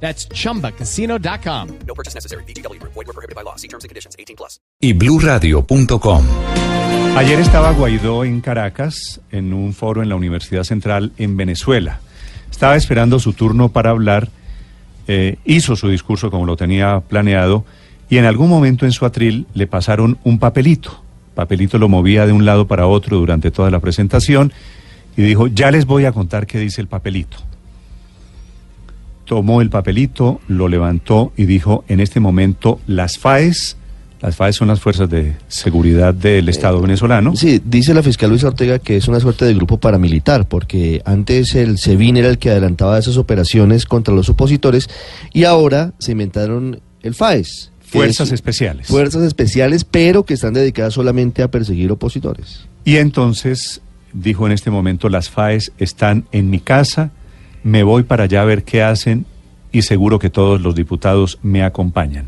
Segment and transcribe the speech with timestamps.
[0.00, 1.68] That's chumbacasino.com.
[1.86, 2.44] No purchase necessary.
[2.44, 2.80] BGW.
[2.82, 3.56] Void were prohibited by law.
[3.56, 4.14] See terms and conditions.
[4.16, 4.60] 18 plus.
[4.80, 6.24] y bluradio.com.
[7.16, 12.00] Ayer estaba Guaidó en Caracas, en un foro en la Universidad Central en Venezuela.
[12.50, 14.28] Estaba esperando su turno para hablar,
[15.08, 17.64] eh, hizo su discurso como lo tenía planeado,
[18.10, 21.02] y en algún momento en su atril le pasaron un papelito.
[21.34, 24.52] Papelito lo movía de un lado para otro durante toda la presentación
[25.16, 27.38] y dijo, ya les voy a contar qué dice el papelito.
[29.26, 33.76] Tomó el papelito, lo levantó y dijo, en este momento las FAES,
[34.22, 38.46] las FAES son las fuerzas de seguridad del Estado venezolano, Sí, dice la fiscal Luisa
[38.48, 42.50] Ortega que es una suerte de grupo paramilitar, porque antes el SEBIN era el que
[42.50, 44.88] adelantaba esas operaciones contra los opositores
[45.32, 47.72] y ahora se inventaron el FAES.
[47.84, 48.86] fuerzas es- especiales.
[48.88, 52.64] Fuerzas especiales, pero que están dedicadas solamente a perseguir opositores.
[52.84, 53.80] Y entonces
[54.12, 57.10] dijo en este momento, las FAES están en mi casa,
[57.66, 59.26] me voy para allá a ver qué hacen
[59.72, 62.26] y seguro que todos los diputados me acompañan.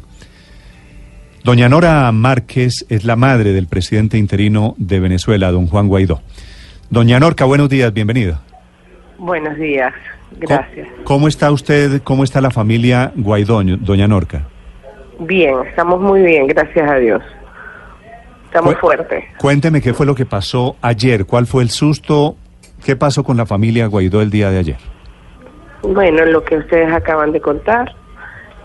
[1.44, 6.20] Doña Nora Márquez es la madre del presidente interino de Venezuela, don Juan Guaidó.
[6.90, 8.40] Doña Norca, buenos días, bienvenida.
[9.16, 9.92] Buenos días,
[10.40, 10.88] gracias.
[10.88, 14.48] ¿Cómo, cómo está usted, cómo está la familia Guaidó, doña Norca?
[15.20, 17.22] Bien, estamos muy bien, gracias a Dios.
[18.46, 19.22] Estamos Cu- fuertes.
[19.38, 22.36] Cuénteme qué fue lo que pasó ayer, cuál fue el susto,
[22.84, 24.76] qué pasó con la familia Guaidó el día de ayer.
[25.82, 27.94] Bueno, lo que ustedes acaban de contar,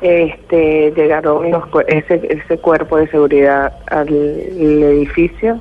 [0.01, 5.59] este, llegaron los ese, ese cuerpo de seguridad al edificio.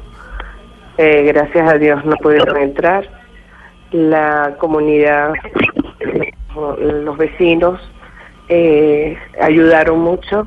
[0.99, 3.09] Eh, gracias a Dios no pudieron entrar.
[3.93, 5.35] La comunidad,
[6.55, 7.81] los vecinos
[8.49, 10.47] eh, ayudaron mucho.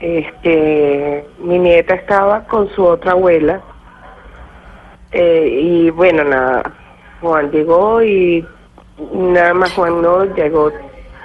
[0.00, 3.62] Este, mi nieta estaba con su otra abuela
[5.12, 6.62] eh, y bueno nada,
[7.22, 8.46] Juan llegó y
[9.12, 10.70] nada más Juan no llegó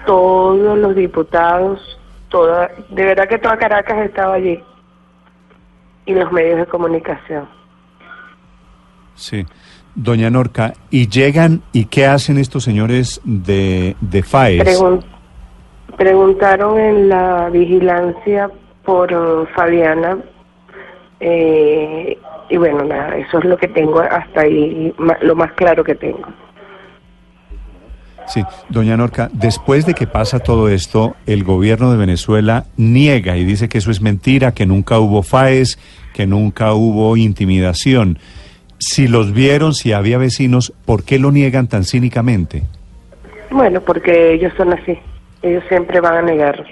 [0.05, 1.99] todos los diputados,
[2.29, 4.59] toda, de verdad que toda Caracas estaba allí
[6.05, 7.47] y los medios de comunicación.
[9.15, 9.45] Sí.
[9.93, 14.63] Doña Norca, ¿y llegan y qué hacen estos señores de, de FAES?
[14.63, 15.03] Pregun-
[15.97, 18.49] preguntaron en la vigilancia
[18.85, 19.15] por eh,
[19.53, 20.17] Fabiana
[21.19, 22.17] eh,
[22.49, 26.25] y bueno, nada, eso es lo que tengo hasta ahí, lo más claro que tengo.
[28.33, 33.43] Sí, doña Norca, después de que pasa todo esto, el gobierno de Venezuela niega y
[33.43, 35.77] dice que eso es mentira, que nunca hubo FAES,
[36.13, 38.19] que nunca hubo intimidación.
[38.77, 42.63] Si los vieron, si había vecinos, ¿por qué lo niegan tan cínicamente?
[43.49, 44.97] Bueno, porque ellos son así,
[45.41, 46.63] ellos siempre van a negar.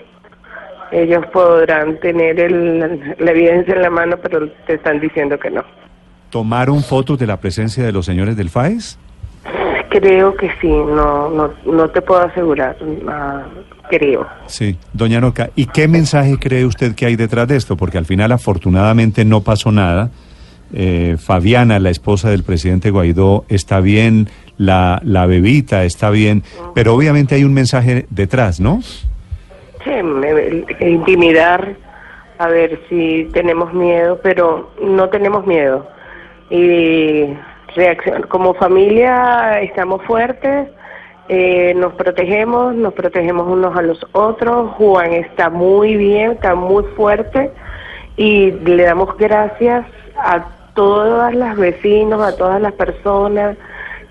[0.92, 5.64] Ellos podrán tener el- la evidencia en la mano, pero te están diciendo que no.
[6.30, 8.98] ¿Tomaron fotos de la presencia de los señores del FAES?
[9.90, 12.78] Creo que sí, no, no, no te puedo asegurar,
[13.08, 13.44] ah,
[13.90, 14.28] creo.
[14.46, 17.76] Sí, doña Norca, ¿y qué mensaje cree usted que hay detrás de esto?
[17.76, 20.12] Porque al final afortunadamente no pasó nada.
[20.72, 24.28] Eh, Fabiana, la esposa del presidente Guaidó, está bien,
[24.60, 26.44] la, la bebita está bien,
[26.76, 28.82] pero obviamente hay un mensaje detrás, ¿no?
[29.84, 31.76] Sí, me- intimidar,
[32.38, 35.88] a ver si tenemos miedo, pero no tenemos miedo.
[36.52, 37.24] Y
[37.76, 40.70] reacción, como familia estamos fuertes,
[41.28, 44.72] eh, nos protegemos, nos protegemos unos a los otros.
[44.72, 47.52] Juan está muy bien, está muy fuerte
[48.18, 49.86] y le damos gracias
[50.18, 53.58] a todas las vecinos, a todas las personas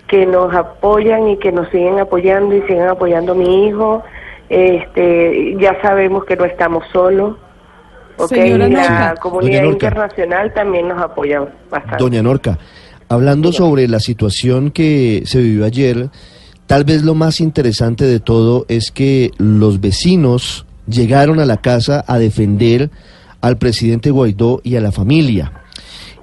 [0.07, 4.03] que nos apoyan y que nos siguen apoyando y siguen apoyando a mi hijo.
[4.49, 7.37] Este, ya sabemos que no estamos solos.
[8.17, 8.29] ¿ok?
[8.29, 12.03] Señora Y la comunidad internacional también nos apoya bastante.
[12.03, 12.59] Doña Norca,
[13.09, 16.11] hablando sobre la situación que se vivió ayer,
[16.67, 22.05] tal vez lo más interesante de todo es que los vecinos llegaron a la casa
[22.07, 22.91] a defender
[23.41, 25.53] al presidente Guaidó y a la familia.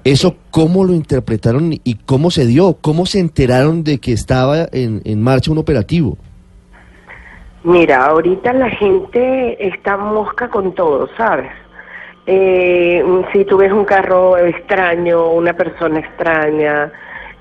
[0.04, 2.76] ¿Eso cómo lo interpretaron y cómo se dio?
[2.80, 6.16] ¿Cómo se enteraron de que estaba en, en marcha un operativo?
[7.64, 11.50] Mira, ahorita la gente está mosca con todo, ¿sabes?
[12.26, 16.90] Eh, si tú ves un carro extraño, una persona extraña,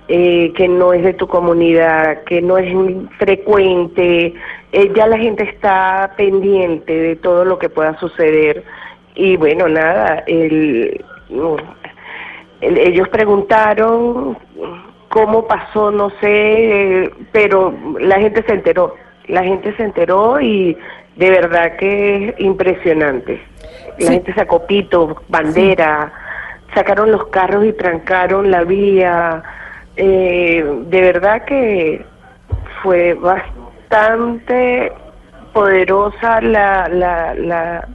[0.07, 2.71] eh, que no es de tu comunidad, que no es
[3.17, 4.35] frecuente,
[4.71, 8.63] eh, ya la gente está pendiente de todo lo que pueda suceder
[9.15, 11.03] y bueno, nada, el,
[12.61, 14.37] el- ellos preguntaron
[15.09, 18.95] cómo pasó, no sé, pero la gente se enteró,
[19.27, 20.77] la gente se enteró y
[21.15, 23.41] de verdad que es impresionante.
[23.99, 24.13] La Sí.
[24.13, 26.11] gente sacó pitos, bandera,
[26.73, 29.41] sacaron los carros y trancaron la vía.
[29.97, 32.05] Eh, de verdad que
[32.83, 34.91] fue bastante
[35.53, 37.87] poderosa la, la, la,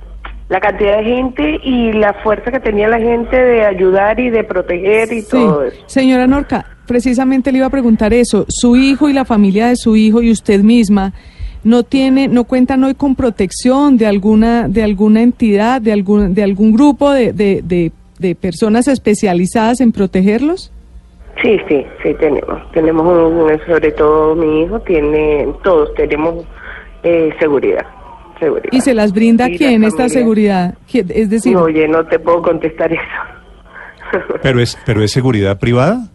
[0.49, 4.45] la cantidad de gente y la fuerza que tenía la gente de ayudar y de
[4.45, 5.83] proteger y Sí, todo eso.
[5.87, 8.47] señora Norca, precisamente le iba a preguntar eso.
[8.49, 11.13] Su hijo y la familia de su hijo y usted misma
[11.65, 16.43] no tiene, no cuentan hoy con protección de alguna, de alguna entidad, de algún, de
[16.43, 20.73] algún grupo de, de, de, de personas especializadas en protegerlos.
[21.43, 22.71] Sí, sí, sí tenemos.
[22.73, 26.45] Tenemos un, sobre todo mi hijo tiene, todos tenemos
[27.03, 27.87] eh, seguridad,
[28.39, 28.69] seguridad.
[28.73, 30.75] ¿Y se las brinda la quién esta seguridad?
[30.91, 33.03] ¿Quién- Es decir, No, oye, no te puedo contestar eso.
[34.43, 36.09] Pero es, pero es seguridad privada.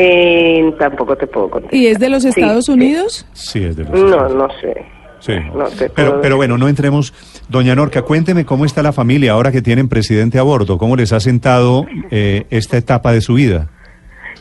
[0.00, 1.76] Eh, tampoco te puedo contestar.
[1.76, 2.72] ¿y es de los Estados sí.
[2.72, 3.26] Unidos?
[3.32, 4.86] Sí, es de los No, Estados no sé.
[5.18, 5.32] Sí.
[5.52, 7.12] No te pero, bueno, no entremos.
[7.48, 10.78] Doña Norca, cuénteme cómo está la familia ahora que tienen presidente a bordo.
[10.78, 13.68] ¿Cómo les ha sentado eh, esta etapa de su vida?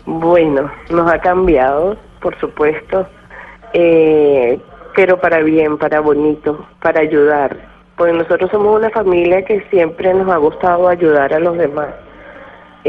[0.06, 3.08] Bueno, nos ha cambiado, por supuesto,
[3.74, 4.60] eh,
[4.96, 7.58] pero para bien, para bonito, para ayudar.
[7.98, 11.90] Pues nosotros somos una familia que siempre nos ha gustado ayudar a los demás.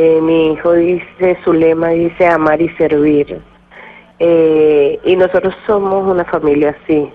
[0.00, 3.40] Eh, mi hijo dice, su lema dice amar y servir.
[4.20, 7.10] Eh, y nosotros somos una familia así,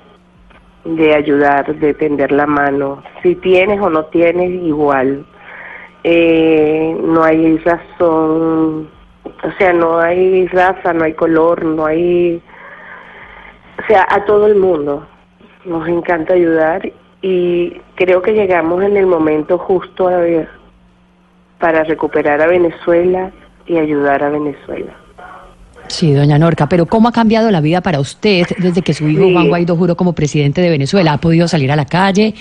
[0.83, 3.01] de ayudar, de tender la mano.
[3.21, 5.25] Si tienes o no tienes, igual.
[6.03, 8.89] Eh, no hay razón,
[9.23, 12.41] o sea, no hay raza, no hay color, no hay,
[13.81, 15.07] o sea, a todo el mundo
[15.63, 16.91] nos encanta ayudar
[17.21, 20.62] y creo que llegamos en el momento justo a ver,
[21.63, 23.31] para recuperar a Venezuela
[23.65, 24.91] y ayudar a Venezuela.
[25.87, 29.23] Sí, doña Norca, pero ¿cómo ha cambiado la vida para usted desde que su hijo
[29.23, 29.31] Sí.
[29.33, 31.13] Juan Guaidó juró como presidente de Venezuela?
[31.13, 32.33] ¿Ha podido salir a la calle,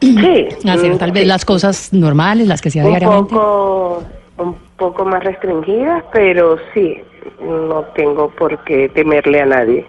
[0.00, 1.28] Sí, hacer tal vez sí.
[1.28, 3.34] las cosas normales, las que hacía un diariamente?
[3.34, 4.04] poco
[4.38, 6.96] un poco más restringidas, pero sí,
[7.42, 9.86] no tengo por qué temerle a nadie.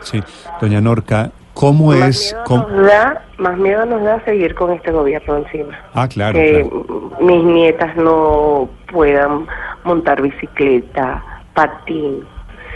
[0.00, 0.20] Sí.
[0.60, 2.32] Doña Norca, ¿cómo más es?
[2.32, 5.78] miedo cómo- nos da, más miedo nos da seguir con este gobierno encima.
[5.94, 6.38] Ah, claro.
[6.38, 7.10] que claro.
[7.20, 9.46] mis nietas no puedan
[9.84, 11.22] montar bicicleta,
[11.54, 12.24] patín,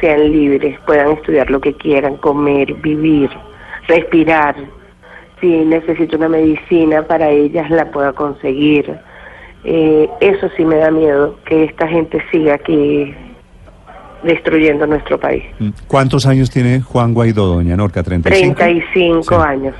[0.01, 3.31] sean libres, puedan estudiar lo que quieran, comer, vivir,
[3.87, 4.55] respirar.
[5.41, 8.99] Si necesito una medicina para ellas la pueda conseguir.
[9.65, 13.15] Eh, eso sí me da miedo, que esta gente siga aquí
[14.23, 15.45] destruyendo nuestro país.
[15.59, 18.03] Mm, ¿Cuántos años tiene Juan Guaidó, doña Norca?
[18.03, 18.23] ¿35?
[18.55, 19.35] 35 Sí.
[19.35, 19.75] años.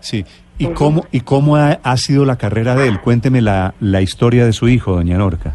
[0.00, 0.24] Sí.
[0.58, 3.00] ¿Y cómo, y cómo ha, ha sido la carrera de él?
[3.00, 5.54] Cuénteme la, la historia de su hijo, doña Norca.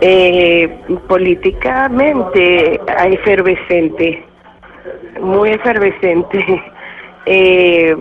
[0.00, 0.68] Eh,
[1.08, 4.24] políticamente efervescente,
[5.20, 6.44] muy efervescente,
[7.26, 7.96] eh,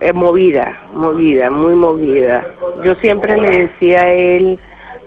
[0.00, 2.46] eh, movida, movida, muy movida.
[2.84, 4.58] Yo siempre le decía a él,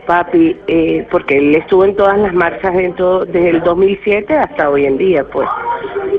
[0.06, 4.86] papi, eh, porque él estuvo en todas las marchas dentro, desde el 2007 hasta hoy
[4.86, 5.48] en día, pues.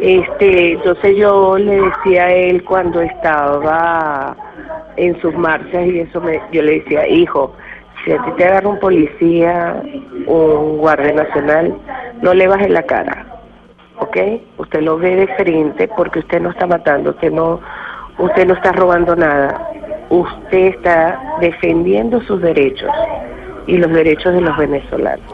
[0.00, 4.37] Este, entonces yo le decía a él cuando estaba
[4.96, 7.55] en sus marchas y eso me, yo le decía, hijo,
[8.05, 9.82] si a ti te agarra un policía,
[10.27, 11.77] un guardia nacional,
[12.20, 13.27] no le bajes la cara,
[13.98, 14.17] ¿ok?
[14.58, 17.60] Usted lo ve de frente porque usted no está matando, usted no,
[18.19, 19.70] usted no está robando nada,
[20.10, 22.91] usted está defendiendo sus derechos
[23.67, 25.27] y los derechos de los venezolanos.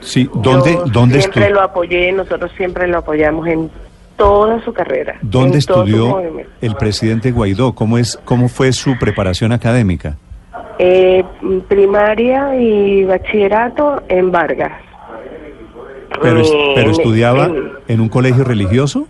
[0.00, 0.28] Sí.
[0.34, 3.70] ¿Dónde, Yo dónde, siempre lo apoyé, nosotros siempre lo apoyamos en
[4.16, 5.16] toda su carrera.
[5.22, 6.20] dónde estudió
[6.60, 7.74] el presidente Guaidó?
[7.74, 10.16] ¿Cómo, es, ¿Cómo fue su preparación académica?
[10.78, 11.24] Eh,
[11.68, 14.72] primaria y bachillerato en Vargas.
[16.22, 19.06] ¿Pero, Eh, pero estudiaba en- en un colegio religioso?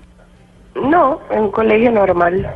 [0.75, 2.55] no, en un colegio normal.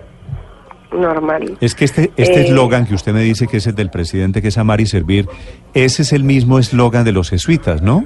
[0.92, 1.56] Normal.
[1.60, 4.42] Es que este este Eh, eslogan que usted me dice que es el del presidente,
[4.42, 5.28] que es amar y servir,
[5.74, 8.04] ese es el mismo eslogan de los jesuitas, ¿no?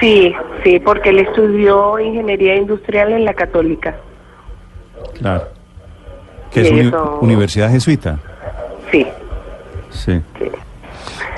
[0.00, 0.32] Sí,
[0.64, 3.96] sí, porque él estudió ingeniería industrial en la católica.
[5.18, 5.44] Claro.
[6.50, 8.18] Que es uni- universidad jesuita.
[8.90, 9.06] Sí.
[9.90, 10.20] Sí.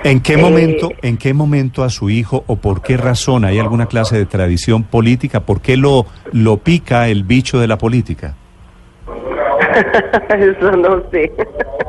[0.04, 3.58] ¿En qué Eh, momento, en qué momento a su hijo o por qué razón hay
[3.58, 5.40] alguna clase de tradición política?
[5.40, 8.34] ¿Por qué lo lo pica el bicho de la política?
[10.30, 11.30] Eso no sé.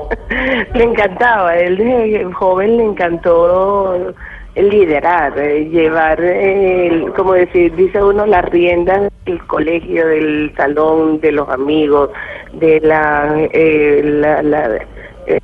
[0.73, 4.13] le encantaba, él joven le encantó
[4.55, 11.19] liderar, eh, llevar, eh, el- como decir, dice uno, las riendas del colegio, del salón,
[11.21, 12.09] de los amigos,
[12.53, 14.79] de la, eh, la, la-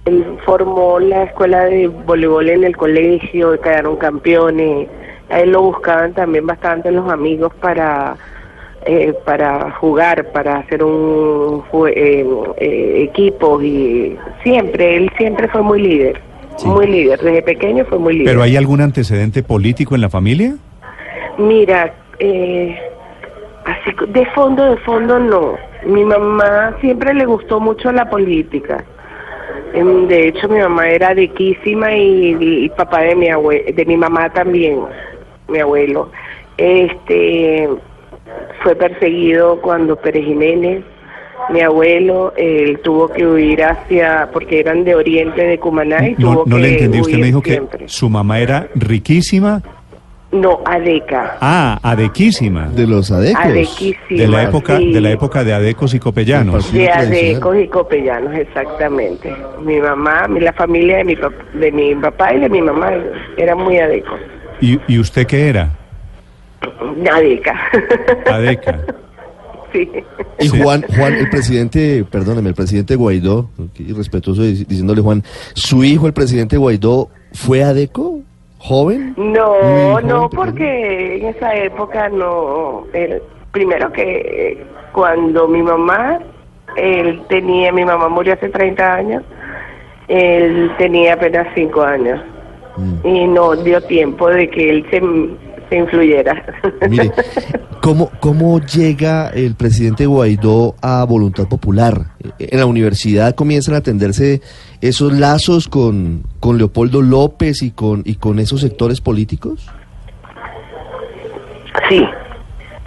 [0.05, 4.87] él formó la escuela de voleibol en el colegio, quedaron campeones.
[5.29, 8.15] A él lo buscaban también bastante los amigos para
[8.85, 12.25] eh, para jugar, para hacer un eh,
[12.57, 16.21] eh, equipos y siempre, él siempre fue muy líder,
[16.65, 18.27] muy líder, desde pequeño fue muy líder.
[18.27, 20.55] ¿Pero hay algún antecedente político en la familia?
[21.37, 22.77] Mira, eh,
[23.65, 25.55] así de fondo, de fondo no.
[25.85, 28.83] Mi mamá siempre le gustó mucho la política.
[29.73, 33.97] Em, De hecho, mi mamá era riquísima y, y papá de mi abue- de mi
[33.97, 34.79] mamá también,
[35.49, 36.09] mi abuelo.
[36.57, 37.67] Este
[38.63, 40.83] fue perseguido cuando Pérez Jiménez,
[41.49, 46.31] mi abuelo, él tuvo que huir hacia, porque eran de Oriente, de Cumaná, y No,
[46.31, 46.99] tuvo no que le entendí.
[47.01, 49.61] Usted huir me dijo que su mamá era riquísima.
[50.31, 51.37] No, Adeca.
[51.39, 52.67] Ah, adequísima.
[52.67, 53.41] De los adecos.
[53.45, 53.97] Adequísima.
[54.21, 54.91] De la época, sí.
[54.91, 56.73] de la época de adecos y copellanos.
[56.73, 59.33] De adecos y copellanos, exactamente.
[59.61, 61.15] Mi mamá, mi- la familia de mi,
[61.53, 62.91] de mi papá y de mi mamá
[63.37, 64.19] eran muy adecos.
[64.59, 65.69] ¿Y, y usted qué era?
[67.11, 67.55] Adeca.
[68.31, 68.79] Adeca.
[69.73, 69.89] sí.
[70.39, 70.47] Y.
[70.49, 76.13] Juan, Juan, el presidente, perdóneme, el presidente Guaidó, irrespetuoso dic- diciéndole Juan, ¿su hijo, el
[76.13, 78.19] presidente Guaidó, fue adeco?
[78.57, 79.13] ¿Joven?
[79.17, 82.85] No, no, porque en esa época no.
[82.93, 86.19] él- primero que cuando mi mamá,
[86.75, 89.23] él tenía, mi mamá murió hace 30 años,
[90.07, 92.19] él tenía apenas 5 años.
[92.77, 93.07] Mm.
[93.07, 94.99] Y no dio tiempo de que él se,
[95.69, 96.43] se influyera.
[96.89, 97.11] Mire,
[97.81, 102.05] ¿cómo, ¿cómo llega el presidente Guaidó a Voluntad Popular?
[102.39, 104.41] En la universidad comienzan a tenderse
[104.81, 109.69] esos lazos con, con Leopoldo López y con, y con esos sectores políticos.
[111.89, 112.05] Sí,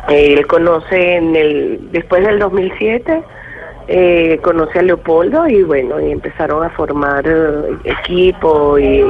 [0.08, 3.22] él conoce en el después del 2007
[3.90, 9.02] eh, conoce a Leopoldo y bueno y empezaron a formar eh, equipo y,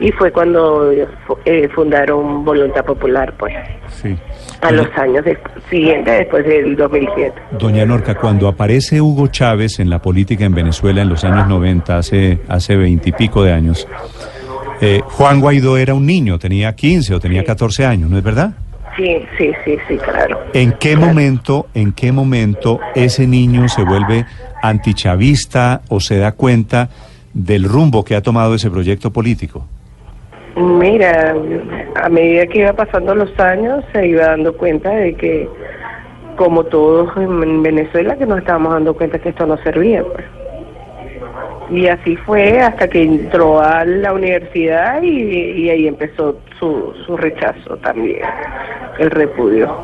[0.00, 3.54] y fue cuando eh, fundaron Voluntad Popular pues
[3.88, 4.14] Sí.
[4.60, 5.38] a los años des-
[5.70, 7.32] siguientes después del 2007.
[7.58, 11.96] Doña Norca, cuando aparece Hugo Chávez en la política en Venezuela en los años 90,
[11.98, 13.88] hace hace veintipico de años,
[14.82, 18.52] eh, Juan Guaidó era un niño, tenía 15 o tenía 14 años, ¿no es verdad?
[18.96, 20.40] Sí, sí, sí, sí, claro.
[20.54, 21.06] ¿En qué Claro.
[21.08, 24.24] momento, en qué momento ese niño se vuelve
[24.62, 26.88] antichavista o se da cuenta
[27.34, 29.66] del rumbo que ha tomado ese proyecto político?
[30.56, 31.34] Mira,
[32.02, 35.48] a medida que iba pasando los años se iba dando cuenta de que,
[36.36, 40.02] como todos en Venezuela, que nos estábamos dando cuenta que esto no servía.
[40.02, 40.24] Pues.
[41.70, 47.76] Y así fue hasta que entró a la universidad y, ahí empezó su, su rechazo
[47.78, 48.22] también,
[48.98, 49.76] el repudio.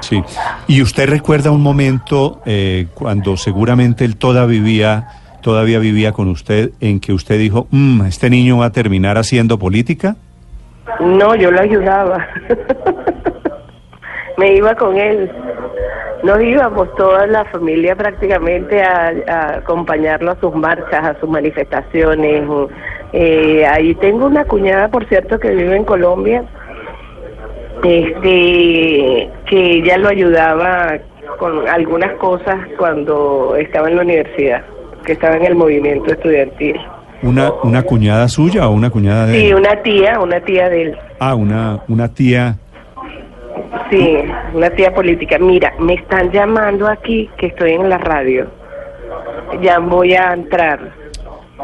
[0.00, 0.22] Sí.
[0.66, 5.08] ¿Y usted recuerda un momento eh, cuando seguramente él todavía vivía,
[5.42, 9.58] todavía vivía con usted, en que usted dijo, "Mm, este niño va a terminar haciendo
[9.58, 10.16] política?
[11.00, 12.26] No, yo lo ayudaba.
[14.38, 15.30] Me iba con él.
[16.22, 22.44] Nos íbamos toda la familia prácticamente a, a acompañarlo a sus marchas, a sus manifestaciones.
[23.12, 26.44] Eh, ahí tengo una cuñada, por cierto, que vive en Colombia,
[27.84, 30.98] este, que ella lo ayudaba
[31.38, 34.62] con algunas cosas cuando estaba en la universidad,
[35.08, 36.76] que estaba en el movimiento estudiantil.
[37.22, 39.54] ¿Una, una cuñada suya o una cuñada de Sí, él?
[39.54, 40.98] una tía, una tía de él.
[41.18, 42.56] Ah, una, una tía.
[43.90, 44.18] Sí,
[44.52, 45.38] una tía política.
[45.38, 48.48] Mira, me están llamando aquí que estoy en la radio.
[49.62, 50.92] Ya voy a entrar.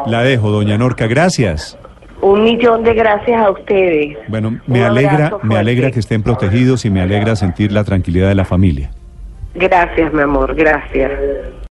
[0.07, 1.79] La dejo, doña Norca, gracias.
[2.23, 4.17] Un millón de gracias a ustedes.
[4.29, 8.29] Bueno, me Un alegra, me alegra que estén protegidos y me alegra sentir la tranquilidad
[8.29, 8.91] de la familia.
[9.55, 11.13] Gracias, mi amor, gracias.